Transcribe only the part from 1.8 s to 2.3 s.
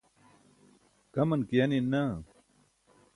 naa.